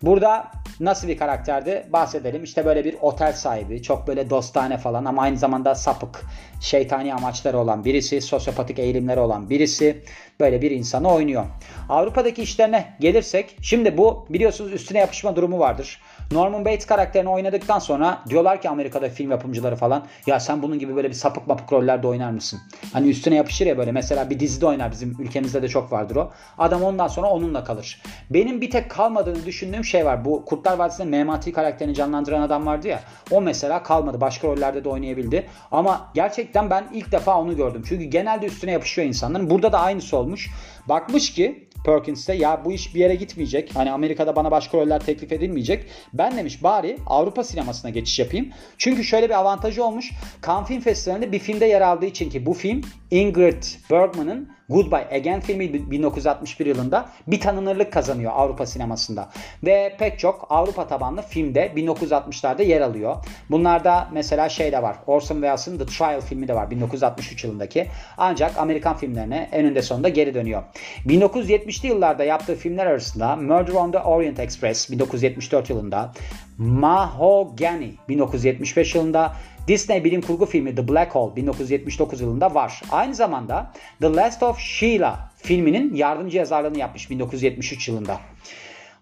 Burada 0.02 0.50
nasıl 0.80 1.08
bir 1.08 1.18
karakterdi 1.18 1.86
bahsedelim. 1.92 2.44
İşte 2.44 2.64
böyle 2.66 2.84
bir 2.84 2.96
otel 3.00 3.32
sahibi, 3.32 3.82
çok 3.82 4.06
böyle 4.06 4.30
dostane 4.30 4.78
falan 4.78 5.04
ama 5.04 5.22
aynı 5.22 5.38
zamanda 5.38 5.74
sapık, 5.74 6.22
şeytani 6.60 7.14
amaçları 7.14 7.58
olan 7.58 7.84
birisi, 7.84 8.20
sosyopatik 8.20 8.78
eğilimleri 8.78 9.20
olan 9.20 9.50
birisi 9.50 10.02
böyle 10.40 10.62
bir 10.62 10.70
insanı 10.70 11.12
oynuyor. 11.12 11.44
Avrupa'daki 11.88 12.42
işlerine 12.42 12.96
gelirsek, 13.00 13.56
şimdi 13.62 13.98
bu 13.98 14.26
biliyorsunuz 14.30 14.72
üstüne 14.72 14.98
yapışma 14.98 15.36
durumu 15.36 15.58
vardır. 15.58 16.00
Norman 16.32 16.64
Bates 16.64 16.86
karakterini 16.86 17.28
oynadıktan 17.28 17.78
sonra 17.78 18.22
diyorlar 18.28 18.60
ki 18.62 18.68
Amerika'da 18.68 19.08
film 19.08 19.30
yapımcıları 19.30 19.76
falan 19.76 20.06
ya 20.26 20.40
sen 20.40 20.62
bunun 20.62 20.78
gibi 20.78 20.96
böyle 20.96 21.08
bir 21.08 21.14
sapık 21.14 21.46
mapık 21.46 21.72
rollerde 21.72 22.06
oynar 22.06 22.30
mısın? 22.30 22.60
Hani 22.92 23.08
üstüne 23.08 23.34
yapışır 23.34 23.66
ya 23.66 23.78
böyle 23.78 23.92
mesela 23.92 24.30
bir 24.30 24.40
dizide 24.40 24.66
oynar 24.66 24.92
bizim 24.92 25.16
ülkemizde 25.18 25.62
de 25.62 25.68
çok 25.68 25.92
vardır 25.92 26.16
o. 26.16 26.30
Adam 26.58 26.82
ondan 26.82 27.08
sonra 27.08 27.26
onunla 27.26 27.64
kalır. 27.64 28.02
Benim 28.30 28.60
bir 28.60 28.70
tek 28.70 28.90
kalmadığını 28.90 29.46
düşündüğüm 29.46 29.84
şey 29.84 30.06
var. 30.06 30.24
Bu 30.24 30.44
Kurtlar 30.44 30.78
Vadisi'nde 30.78 31.08
Memati 31.08 31.52
karakterini 31.52 31.94
canlandıran 31.94 32.42
adam 32.42 32.66
vardı 32.66 32.88
ya. 32.88 33.00
O 33.30 33.40
mesela 33.40 33.82
kalmadı. 33.82 34.20
Başka 34.20 34.48
rollerde 34.48 34.84
de 34.84 34.88
oynayabildi. 34.88 35.46
Ama 35.72 36.10
gerçekten 36.14 36.70
ben 36.70 36.84
ilk 36.92 37.12
defa 37.12 37.40
onu 37.40 37.56
gördüm. 37.56 37.82
Çünkü 37.88 38.04
genelde 38.04 38.46
üstüne 38.46 38.72
yapışıyor 38.72 39.08
insanların. 39.08 39.50
Burada 39.50 39.72
da 39.72 39.80
aynısı 39.80 40.16
olmuş. 40.16 40.50
Bakmış 40.88 41.32
ki 41.32 41.65
Perkins'te 41.86 42.34
ya 42.34 42.64
bu 42.64 42.72
iş 42.72 42.94
bir 42.94 43.00
yere 43.00 43.14
gitmeyecek. 43.14 43.70
Hani 43.74 43.90
Amerika'da 43.90 44.36
bana 44.36 44.50
başka 44.50 44.78
roller 44.78 45.00
teklif 45.00 45.32
edilmeyecek. 45.32 45.84
Ben 46.12 46.36
demiş 46.36 46.62
bari 46.62 46.96
Avrupa 47.06 47.44
sinemasına 47.44 47.90
geçiş 47.90 48.18
yapayım. 48.18 48.48
Çünkü 48.78 49.04
şöyle 49.04 49.28
bir 49.28 49.34
avantajı 49.34 49.84
olmuş. 49.84 50.12
Cannes 50.46 50.68
Film 50.68 50.80
Festivali'nde 50.80 51.32
bir 51.32 51.38
filmde 51.38 51.66
yer 51.66 51.80
aldığı 51.80 52.06
için 52.06 52.30
ki 52.30 52.46
bu 52.46 52.54
film 52.54 52.82
Ingrid 53.10 53.62
Bergman'ın 53.90 54.55
Goodbye 54.68 55.08
Again 55.12 55.40
filmi 55.40 55.90
1961 55.90 56.66
yılında 56.66 57.08
bir 57.26 57.40
tanınırlık 57.40 57.92
kazanıyor 57.92 58.32
Avrupa 58.34 58.66
sinemasında. 58.66 59.28
Ve 59.64 59.96
pek 59.98 60.18
çok 60.18 60.46
Avrupa 60.50 60.86
tabanlı 60.86 61.22
filmde 61.22 61.72
1960'larda 61.76 62.62
yer 62.62 62.80
alıyor. 62.80 63.16
Bunlarda 63.50 64.08
mesela 64.12 64.48
şey 64.48 64.72
de 64.72 64.82
var. 64.82 64.96
Orson 65.06 65.34
Welles'ın 65.34 65.78
The 65.78 65.86
Trial 65.86 66.20
filmi 66.20 66.48
de 66.48 66.54
var 66.54 66.70
1963 66.70 67.44
yılındaki. 67.44 67.86
Ancak 68.18 68.58
Amerikan 68.58 68.96
filmlerine 68.96 69.48
eninde 69.52 69.82
sonunda 69.82 70.08
geri 70.08 70.34
dönüyor. 70.34 70.62
1970'li 71.06 71.88
yıllarda 71.88 72.24
yaptığı 72.24 72.54
filmler 72.54 72.86
arasında 72.86 73.36
Murder 73.36 73.72
on 73.72 73.92
the 73.92 73.98
Orient 73.98 74.40
Express 74.40 74.90
1974 74.90 75.70
yılında, 75.70 76.12
Mahogany 76.58 77.90
1975 78.08 78.94
yılında, 78.94 79.32
Disney 79.68 80.04
bilim 80.04 80.20
kurgu 80.20 80.46
filmi 80.46 80.74
The 80.74 80.88
Black 80.88 81.14
Hole 81.14 81.36
1979 81.36 82.20
yılında 82.20 82.54
var. 82.54 82.82
Aynı 82.90 83.14
zamanda 83.14 83.72
The 84.00 84.14
Last 84.14 84.42
of 84.42 84.58
Sheila 84.58 85.30
filminin 85.36 85.94
yardımcı 85.94 86.36
yazarlığını 86.36 86.78
yapmış 86.78 87.10
1973 87.10 87.88
yılında. 87.88 88.20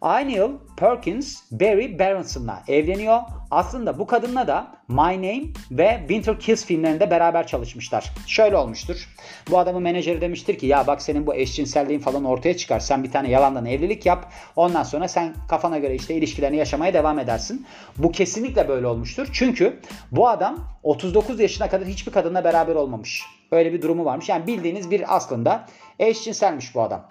Aynı 0.05 0.33
yıl 0.33 0.53
Perkins 0.77 1.43
Barry 1.51 1.99
Berenson'la 1.99 2.63
evleniyor. 2.69 3.21
Aslında 3.51 3.99
bu 3.99 4.07
kadınla 4.07 4.47
da 4.47 4.67
My 4.89 4.97
Name 4.97 5.43
ve 5.71 5.99
Winter 5.99 6.41
Kiss 6.41 6.65
filmlerinde 6.65 7.11
beraber 7.11 7.47
çalışmışlar. 7.47 8.13
Şöyle 8.27 8.57
olmuştur. 8.57 9.09
Bu 9.51 9.59
adamın 9.59 9.83
menajeri 9.83 10.21
demiştir 10.21 10.59
ki 10.59 10.67
ya 10.67 10.87
bak 10.87 11.03
senin 11.03 11.27
bu 11.27 11.35
eşcinselliğin 11.35 12.01
falan 12.01 12.25
ortaya 12.25 12.57
çıkar. 12.57 12.81
Sen 12.81 13.05
bir 13.05 13.11
tane 13.11 13.31
yalandan 13.31 13.67
evlilik 13.67 14.07
yap. 14.07 14.33
Ondan 14.57 14.83
sonra 14.83 15.09
sen 15.09 15.35
kafana 15.49 15.79
göre 15.79 15.95
işte 15.95 16.15
ilişkilerini 16.15 16.57
yaşamaya 16.57 16.95
devam 16.95 17.19
edersin. 17.19 17.67
Bu 17.99 18.13
kesinlikle 18.13 18.69
böyle 18.69 18.87
olmuştur. 18.87 19.29
Çünkü 19.33 19.81
bu 20.13 20.29
adam 20.29 20.59
39 20.83 21.41
yaşına 21.41 21.69
kadar 21.69 21.89
hiçbir 21.89 22.13
kadınla 22.13 22.45
beraber 22.45 22.75
olmamış. 22.75 23.23
Öyle 23.51 23.73
bir 23.73 23.83
durumu 23.83 24.05
varmış. 24.05 24.29
Yani 24.29 24.47
bildiğiniz 24.47 24.91
bir 24.91 25.17
aslında 25.17 25.67
eşcinselmiş 25.99 26.75
bu 26.75 26.83
adam. 26.83 27.09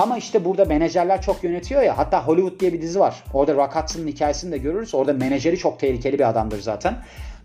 Ama 0.00 0.18
işte 0.18 0.44
burada 0.44 0.64
menajerler 0.64 1.22
çok 1.22 1.44
yönetiyor 1.44 1.82
ya. 1.82 1.98
Hatta 1.98 2.26
Hollywood 2.26 2.60
diye 2.60 2.72
bir 2.72 2.82
dizi 2.82 3.00
var. 3.00 3.24
Orada 3.34 3.54
Rock 3.54 3.76
Hudson'ın 3.76 4.06
hikayesini 4.06 4.52
de 4.52 4.58
görürüz. 4.58 4.94
Orada 4.94 5.12
menajeri 5.12 5.58
çok 5.58 5.80
tehlikeli 5.80 6.18
bir 6.18 6.28
adamdır 6.28 6.60
zaten. 6.60 6.96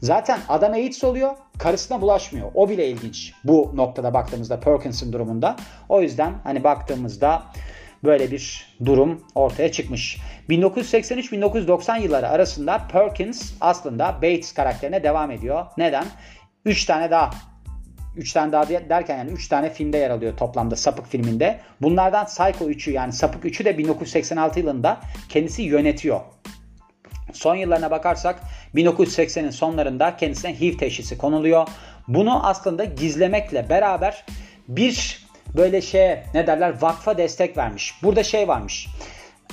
Zaten 0.01 0.39
adam 0.49 0.73
AIDS 0.73 1.03
oluyor. 1.03 1.35
Karısına 1.57 2.01
bulaşmıyor. 2.01 2.51
O 2.53 2.69
bile 2.69 2.87
ilginç. 2.87 3.33
Bu 3.43 3.71
noktada 3.75 4.13
baktığımızda 4.13 4.59
Perkins'in 4.59 5.13
durumunda. 5.13 5.55
O 5.89 6.01
yüzden 6.01 6.33
hani 6.43 6.63
baktığımızda 6.63 7.43
böyle 8.03 8.31
bir 8.31 8.75
durum 8.85 9.21
ortaya 9.35 9.71
çıkmış. 9.71 10.17
1983-1990 10.49 12.01
yılları 12.01 12.29
arasında 12.29 12.87
Perkins 12.91 13.53
aslında 13.61 14.15
Bates 14.15 14.53
karakterine 14.53 15.03
devam 15.03 15.31
ediyor. 15.31 15.65
Neden? 15.77 16.05
3 16.65 16.85
tane 16.85 17.11
daha 17.11 17.31
3 18.17 18.33
tane 18.33 18.51
daha 18.51 18.69
derken 18.69 19.17
yani 19.17 19.31
3 19.31 19.47
tane 19.47 19.69
filmde 19.69 19.97
yer 19.97 20.09
alıyor 20.09 20.37
toplamda 20.37 20.75
Sapık 20.75 21.07
filminde. 21.07 21.59
Bunlardan 21.81 22.25
Psycho 22.25 22.65
3'ü 22.65 22.91
yani 22.91 23.13
Sapık 23.13 23.45
3'ü 23.45 23.65
de 23.65 23.77
1986 23.77 24.59
yılında 24.59 24.99
kendisi 25.29 25.61
yönetiyor. 25.61 26.19
Son 27.33 27.55
yıllarına 27.55 27.91
bakarsak 27.91 28.39
1980'in 28.75 29.49
sonlarında 29.49 30.17
kendisine 30.17 30.59
HIV 30.59 30.77
teşhisi 30.77 31.17
konuluyor. 31.17 31.67
Bunu 32.07 32.47
aslında 32.47 32.83
gizlemekle 32.83 33.69
beraber 33.69 34.25
bir 34.67 35.25
böyle 35.57 35.81
şey 35.81 36.17
ne 36.33 36.47
derler 36.47 36.81
vakfa 36.81 37.17
destek 37.17 37.57
vermiş. 37.57 37.93
Burada 38.03 38.23
şey 38.23 38.47
varmış 38.47 38.87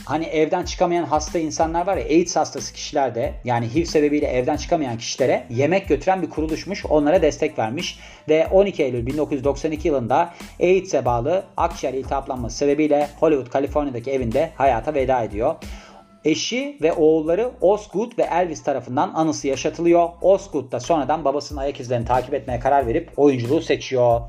hani 0.04 0.24
evden 0.24 0.64
çıkamayan 0.64 1.04
hasta 1.04 1.38
insanlar 1.38 1.86
var 1.86 1.96
ya 1.96 2.04
AIDS 2.04 2.36
hastası 2.36 2.74
kişiler 2.74 3.14
de 3.14 3.34
yani 3.44 3.74
HIV 3.74 3.84
sebebiyle 3.84 4.26
evden 4.26 4.56
çıkamayan 4.56 4.98
kişilere 4.98 5.46
yemek 5.50 5.88
götüren 5.88 6.22
bir 6.22 6.30
kuruluşmuş. 6.30 6.86
Onlara 6.86 7.22
destek 7.22 7.58
vermiş 7.58 7.98
ve 8.28 8.46
12 8.46 8.82
Eylül 8.82 9.06
1992 9.06 9.88
yılında 9.88 10.34
AIDS'e 10.60 11.04
bağlı 11.04 11.44
akciğer 11.56 11.94
iltihaplanması 11.94 12.56
sebebiyle 12.56 13.08
Hollywood, 13.20 13.52
Kaliforniya'daki 13.52 14.10
evinde 14.10 14.50
hayata 14.56 14.94
veda 14.94 15.22
ediyor. 15.22 15.54
Eşi 16.24 16.78
ve 16.82 16.92
oğulları 16.92 17.50
Osgood 17.60 18.18
ve 18.18 18.22
Elvis 18.22 18.62
tarafından 18.62 19.12
anısı 19.14 19.48
yaşatılıyor. 19.48 20.08
Osgood 20.20 20.72
da 20.72 20.80
sonradan 20.80 21.24
babasının 21.24 21.60
ayak 21.60 21.80
izlerini 21.80 22.06
takip 22.06 22.34
etmeye 22.34 22.60
karar 22.60 22.86
verip 22.86 23.10
oyunculuğu 23.16 23.60
seçiyor. 23.60 24.20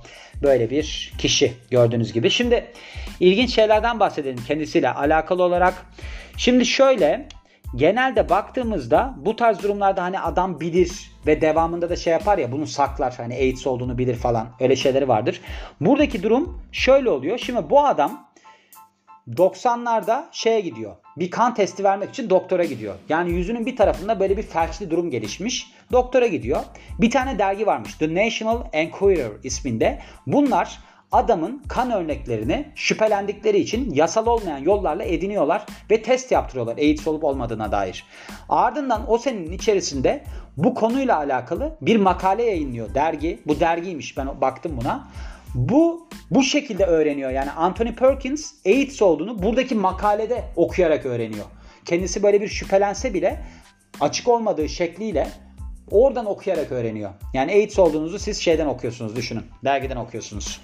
Böyle 0.43 0.69
bir 0.69 1.13
kişi 1.17 1.53
gördüğünüz 1.71 2.13
gibi. 2.13 2.29
Şimdi 2.29 2.65
ilginç 3.19 3.55
şeylerden 3.55 3.99
bahsedelim 3.99 4.43
kendisiyle 4.47 4.93
alakalı 4.93 5.43
olarak. 5.43 5.85
Şimdi 6.37 6.65
şöyle 6.65 7.27
genelde 7.75 8.29
baktığımızda 8.29 9.13
bu 9.17 9.35
tarz 9.35 9.63
durumlarda 9.63 10.03
hani 10.03 10.19
adam 10.19 10.59
bilir 10.59 11.11
ve 11.27 11.41
devamında 11.41 11.89
da 11.89 11.95
şey 11.95 12.13
yapar 12.13 12.37
ya 12.37 12.51
bunu 12.51 12.67
saklar 12.67 13.13
hani 13.17 13.35
AIDS 13.35 13.67
olduğunu 13.67 13.97
bilir 13.97 14.15
falan 14.15 14.47
öyle 14.59 14.75
şeyleri 14.75 15.07
vardır. 15.07 15.41
Buradaki 15.81 16.23
durum 16.23 16.61
şöyle 16.71 17.09
oluyor. 17.09 17.37
Şimdi 17.37 17.69
bu 17.69 17.85
adam 17.85 18.32
90'larda 19.29 20.23
şeye 20.31 20.61
gidiyor. 20.61 20.95
Bir 21.17 21.31
kan 21.31 21.53
testi 21.53 21.83
vermek 21.83 22.09
için 22.09 22.29
doktora 22.29 22.63
gidiyor. 22.63 22.95
Yani 23.09 23.31
yüzünün 23.31 23.65
bir 23.65 23.75
tarafında 23.75 24.19
böyle 24.19 24.37
bir 24.37 24.43
felçli 24.43 24.89
durum 24.89 25.11
gelişmiş. 25.11 25.73
Doktora 25.91 26.27
gidiyor. 26.27 26.59
Bir 27.01 27.11
tane 27.11 27.39
dergi 27.39 27.65
varmış. 27.65 27.95
The 27.95 28.15
National 28.15 28.61
Enquirer 28.73 29.31
isminde. 29.43 29.99
Bunlar 30.27 30.79
adamın 31.11 31.63
kan 31.67 31.91
örneklerini 31.91 32.65
şüphelendikleri 32.75 33.59
için 33.59 33.93
yasal 33.93 34.27
olmayan 34.27 34.57
yollarla 34.57 35.03
ediniyorlar 35.03 35.65
ve 35.91 36.01
test 36.01 36.31
yaptırıyorlar 36.31 36.77
AIDS 36.77 37.07
olup 37.07 37.23
olmadığına 37.23 37.71
dair. 37.71 38.05
Ardından 38.49 39.11
o 39.11 39.17
senenin 39.17 39.51
içerisinde 39.51 40.23
bu 40.57 40.73
konuyla 40.73 41.17
alakalı 41.17 41.77
bir 41.81 41.95
makale 41.95 42.43
yayınlıyor 42.43 42.93
dergi. 42.93 43.39
Bu 43.47 43.59
dergiymiş 43.59 44.17
ben 44.17 44.41
baktım 44.41 44.77
buna. 44.81 45.07
Bu 45.55 46.07
bu 46.35 46.43
şekilde 46.43 46.85
öğreniyor. 46.85 47.31
Yani 47.31 47.51
Anthony 47.51 47.95
Perkins 47.95 48.53
AIDS 48.65 49.01
olduğunu 49.01 49.43
buradaki 49.43 49.75
makalede 49.75 50.43
okuyarak 50.55 51.05
öğreniyor. 51.05 51.45
Kendisi 51.85 52.23
böyle 52.23 52.41
bir 52.41 52.47
şüphelense 52.47 53.13
bile 53.13 53.43
açık 53.99 54.27
olmadığı 54.27 54.69
şekliyle 54.69 55.27
oradan 55.91 56.25
okuyarak 56.25 56.71
öğreniyor. 56.71 57.11
Yani 57.33 57.51
AIDS 57.51 57.79
olduğunuzu 57.79 58.19
siz 58.19 58.41
şeyden 58.41 58.65
okuyorsunuz 58.65 59.15
düşünün. 59.15 59.43
Dergiden 59.63 59.97
okuyorsunuz. 59.97 60.61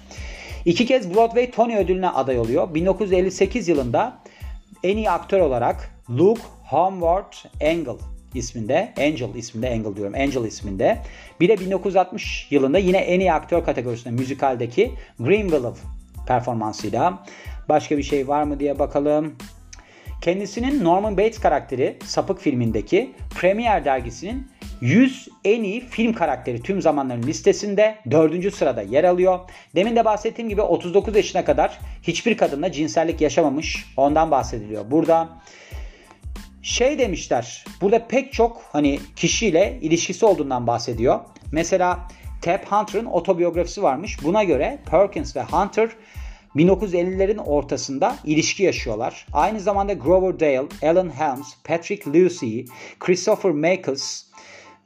İki 0.64 0.86
kez 0.86 1.14
Broadway 1.14 1.50
Tony 1.50 1.76
ödülüne 1.76 2.08
aday 2.08 2.38
oluyor. 2.38 2.74
1958 2.74 3.68
yılında 3.68 4.18
en 4.82 4.96
iyi 4.96 5.10
aktör 5.10 5.40
olarak 5.40 5.90
Luke 6.10 6.42
Homeward 6.70 7.32
Angle 7.62 8.04
isminde, 8.34 8.92
Angel 8.98 9.34
isminde, 9.34 9.70
Angel 9.70 9.96
diyorum, 9.96 10.14
Angel 10.14 10.44
isminde. 10.44 10.98
Bir 11.40 11.48
de 11.48 11.60
1960 11.60 12.46
yılında 12.50 12.78
yine 12.78 12.98
en 12.98 13.20
iyi 13.20 13.32
aktör 13.32 13.64
kategorisinde 13.64 14.14
müzikaldeki 14.14 14.90
Green 15.18 15.42
Willow 15.42 15.88
performansıyla. 16.26 17.24
Başka 17.68 17.98
bir 17.98 18.02
şey 18.02 18.28
var 18.28 18.42
mı 18.42 18.60
diye 18.60 18.78
bakalım. 18.78 19.34
Kendisinin 20.22 20.84
Norman 20.84 21.16
Bates 21.16 21.38
karakteri 21.38 21.96
Sapık 22.04 22.40
filmindeki 22.40 23.12
Premiere 23.40 23.84
dergisinin 23.84 24.46
100 24.80 25.28
en 25.44 25.62
iyi 25.62 25.80
film 25.80 26.12
karakteri 26.12 26.62
tüm 26.62 26.82
zamanların 26.82 27.22
listesinde 27.22 27.98
4. 28.10 28.54
sırada 28.54 28.82
yer 28.82 29.04
alıyor. 29.04 29.38
Demin 29.74 29.96
de 29.96 30.04
bahsettiğim 30.04 30.48
gibi 30.48 30.62
39 30.62 31.16
yaşına 31.16 31.44
kadar 31.44 31.78
hiçbir 32.02 32.36
kadınla 32.36 32.72
cinsellik 32.72 33.20
yaşamamış. 33.20 33.86
Ondan 33.96 34.30
bahsediliyor. 34.30 34.90
Burada 34.90 35.28
şey 36.62 36.98
demişler. 36.98 37.64
Burada 37.80 38.06
pek 38.06 38.32
çok 38.32 38.62
hani 38.72 39.00
kişiyle 39.16 39.78
ilişkisi 39.82 40.26
olduğundan 40.26 40.66
bahsediyor. 40.66 41.20
Mesela 41.52 42.08
Tab 42.42 42.64
Hunter'ın 42.64 43.06
otobiyografisi 43.06 43.82
varmış. 43.82 44.24
Buna 44.24 44.44
göre 44.44 44.78
Perkins 44.90 45.36
ve 45.36 45.42
Hunter 45.42 45.90
1950'lerin 46.56 47.38
ortasında 47.38 48.16
ilişki 48.24 48.62
yaşıyorlar. 48.62 49.26
Aynı 49.32 49.60
zamanda 49.60 49.92
Grover 49.92 50.40
Dale, 50.40 50.68
Alan 50.82 51.16
Helms, 51.16 51.54
Patrick 51.64 52.10
Lucy, 52.10 52.60
Christopher 52.98 53.52
Makes 53.52 54.30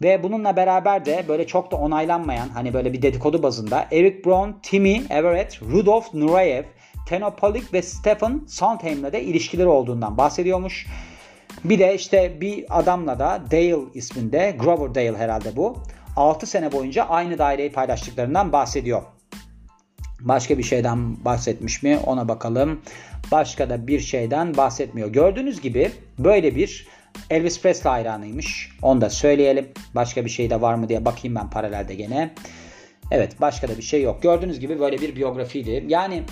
ve 0.03 0.23
bununla 0.23 0.57
beraber 0.57 1.05
de 1.05 1.25
böyle 1.29 1.47
çok 1.47 1.71
da 1.71 1.77
onaylanmayan 1.77 2.49
hani 2.49 2.75
böyle 2.75 2.93
bir 2.93 3.03
dedikodu 3.03 3.43
bazında 3.43 3.89
Eric 3.93 4.25
Brown, 4.25 4.51
Timmy 4.63 5.03
Everett, 5.11 5.63
Rudolf 5.63 6.15
Nureyev, 6.15 6.65
Tenopolik 7.09 7.73
ve 7.73 7.83
Stephen 7.83 8.41
Sondheim'le 8.49 9.13
de 9.13 9.23
ilişkileri 9.23 9.69
olduğundan 9.69 10.19
bahsediyormuş. 10.19 10.87
Bir 11.65 11.79
de 11.79 11.95
işte 11.95 12.41
bir 12.41 12.79
adamla 12.79 13.19
da 13.19 13.43
Dale 13.51 13.77
isminde, 13.95 14.57
Grover 14.59 14.95
Dale 14.95 15.19
herhalde 15.19 15.57
bu. 15.57 15.83
6 16.17 16.47
sene 16.47 16.73
boyunca 16.73 17.05
aynı 17.05 17.39
daireyi 17.39 17.73
paylaştıklarından 17.73 18.53
bahsediyor. 18.53 19.03
Başka 20.21 20.59
bir 20.59 20.63
şeyden 20.63 21.25
bahsetmiş 21.25 21.83
mi 21.83 21.99
ona 22.07 22.29
bakalım. 22.29 22.81
Başka 23.33 23.71
da 23.71 23.87
bir 23.87 24.01
şeyden 24.01 24.57
bahsetmiyor. 24.57 25.09
Gördüğünüz 25.09 25.61
gibi 25.61 25.93
böyle 26.19 26.57
bir 26.57 26.87
Elvis 27.31 27.63
Presley 27.63 27.93
hayranıymış. 27.93 28.71
Onu 28.83 29.01
da 29.01 29.11
söyleyelim. 29.11 29.69
Başka 29.95 30.25
bir 30.25 30.31
şey 30.31 30.51
de 30.51 30.61
var 30.61 30.75
mı 30.75 30.89
diye 30.89 31.05
bakayım 31.05 31.35
ben 31.35 31.51
paralelde 31.51 31.95
gene. 31.95 32.35
Evet 33.11 33.41
başka 33.41 33.69
da 33.69 33.77
bir 33.77 33.83
şey 33.83 34.03
yok. 34.03 34.23
Gördüğünüz 34.23 34.61
gibi 34.61 34.81
böyle 34.81 35.01
bir 35.01 35.17
biyografiydi. 35.17 35.85
Yani 35.89 36.23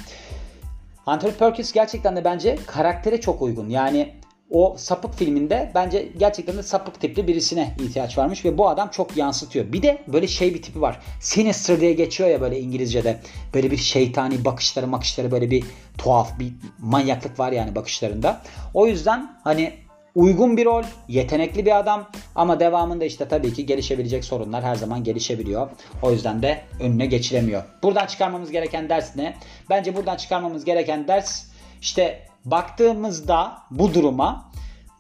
Anthony 1.07 1.33
Perkins 1.33 1.73
gerçekten 1.73 2.17
de 2.17 2.25
bence 2.25 2.59
karaktere 2.67 3.21
çok 3.21 3.43
uygun. 3.43 3.69
Yani 3.69 4.15
o 4.53 4.75
sapık 4.79 5.15
filminde 5.15 5.73
bence 5.75 6.09
gerçekten 6.19 6.57
de 6.57 6.63
sapık 6.63 7.01
tipli 7.01 7.27
birisine 7.27 7.77
ihtiyaç 7.81 8.19
varmış 8.19 8.45
ve 8.45 8.59
bu 8.59 8.69
adam 8.69 8.89
çok 8.89 9.17
yansıtıyor. 9.17 9.73
Bir 9.73 9.83
de 9.83 10.03
böyle 10.07 10.27
şey 10.27 10.55
bir 10.55 10.63
tipi 10.63 10.81
var. 10.81 11.01
Sinister 11.21 11.81
diye 11.81 11.93
geçiyor 11.93 12.31
ya 12.31 12.41
böyle 12.41 12.61
İngilizce'de. 12.61 13.21
Böyle 13.55 13.71
bir 13.71 13.77
şeytani 13.77 14.45
bakışları 14.45 14.93
bakışları 14.93 15.31
böyle 15.31 15.51
bir 15.51 15.65
tuhaf 15.99 16.39
bir 16.39 16.53
manyaklık 16.79 17.39
var 17.39 17.53
yani 17.53 17.75
bakışlarında. 17.75 18.41
O 18.75 18.87
yüzden 18.87 19.37
hani 19.45 19.73
uygun 20.15 20.57
bir 20.57 20.65
rol, 20.65 20.85
yetenekli 21.09 21.67
bir 21.67 21.79
adam 21.79 22.11
ama 22.35 22.61
devamında 22.61 23.05
işte 23.05 23.29
tabii 23.29 23.53
ki 23.53 23.67
gelişebilecek 23.67 24.25
sorunlar 24.25 24.65
her 24.65 24.75
zaman 24.75 25.05
gelişebiliyor. 25.05 25.71
O 26.03 26.13
yüzden 26.13 26.43
de 26.43 26.61
önüne 26.81 27.07
geçilemiyor. 27.07 27.63
Buradan 27.83 28.07
çıkarmamız 28.07 28.51
gereken 28.51 28.89
ders 28.89 29.17
ne? 29.17 29.37
Bence 29.71 29.97
buradan 29.97 30.17
çıkarmamız 30.17 30.65
gereken 30.65 31.09
ders 31.09 31.45
işte 31.81 32.32
baktığımızda 32.45 33.59
bu 33.71 33.95
duruma 33.95 34.51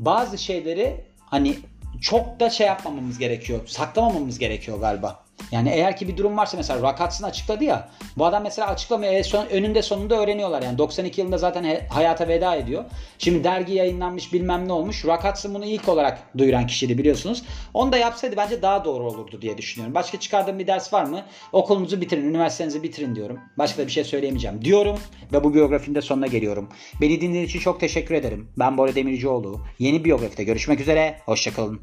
bazı 0.01 0.39
şeyleri 0.39 1.05
hani 1.27 1.59
çok 2.01 2.41
da 2.41 2.51
şey 2.51 2.67
yapmamamız 2.67 3.19
gerekiyor. 3.19 3.61
Saklamamamız 3.67 4.39
gerekiyor 4.39 4.81
galiba. 4.81 5.22
Yani 5.51 5.71
eğer 5.71 5.97
ki 5.97 6.09
bir 6.09 6.17
durum 6.17 6.37
varsa 6.37 6.57
mesela 6.57 6.83
Rakats'ın 6.83 7.25
açıkladı 7.25 7.65
ya. 7.65 7.89
Bu 8.17 8.27
adam 8.27 8.43
mesela 8.43 8.69
açıklamıyor. 8.69 9.25
Son, 9.25 9.47
önünde 9.47 9.83
sonunda 9.83 10.21
öğreniyorlar. 10.21 10.63
Yani 10.63 10.79
92 10.79 11.21
yılında 11.21 11.39
zaten 11.39 11.65
he, 11.65 11.87
hayata 11.91 12.29
veda 12.29 12.55
ediyor. 12.55 12.85
Şimdi 13.19 13.45
dergi 13.45 13.75
yayınlanmış 13.75 14.33
bilmem 14.33 14.69
ne 14.69 14.73
olmuş. 14.73 15.07
Rakats'ın 15.07 15.55
bunu 15.55 15.65
ilk 15.65 15.89
olarak 15.89 16.19
duyuran 16.39 16.67
kişiydi 16.67 16.99
biliyorsunuz. 16.99 17.43
Onu 17.75 17.93
da 17.93 17.97
yapsaydı 17.97 18.37
bence 18.37 18.63
daha 18.63 18.85
doğru 18.85 19.05
olurdu 19.05 19.43
diye 19.43 19.59
düşünüyorum. 19.59 19.95
Başka 19.95 20.21
çıkardığım 20.21 20.59
bir 20.59 20.67
ders 20.67 20.93
var 20.93 21.05
mı? 21.05 21.23
Okulunuzu 21.53 22.01
bitirin, 22.01 22.29
üniversitenizi 22.29 22.83
bitirin 22.83 23.15
diyorum. 23.15 23.41
Başka 23.59 23.83
da 23.83 23.87
bir 23.87 23.93
şey 23.93 24.05
söyleyemeyeceğim 24.05 24.65
diyorum. 24.65 24.99
Ve 25.33 25.45
bu 25.45 25.55
biyografinin 25.55 25.95
de 25.95 26.03
sonuna 26.03 26.27
geliyorum. 26.27 26.69
Beni 27.01 27.21
dinlediğiniz 27.21 27.51
için 27.51 27.61
çok 27.61 27.81
teşekkür 27.81 28.15
ederim. 28.15 28.49
Ben 28.59 28.79
Bora 28.79 28.95
Demircioğlu. 28.95 29.61
Yeni 29.79 30.05
biyografide 30.05 30.45
görüşmek 30.45 30.81
üzere. 30.81 31.19
Hoşçakalın. 31.27 31.81